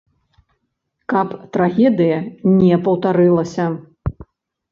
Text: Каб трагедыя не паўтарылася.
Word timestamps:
Каб 1.13 1.33
трагедыя 1.57 2.17
не 2.61 2.75
паўтарылася. 2.87 3.65